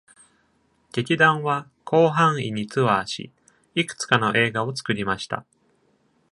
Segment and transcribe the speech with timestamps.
[0.93, 3.31] 劇団は広範囲にツアーし、
[3.75, 5.45] いくつかの映画を作りました。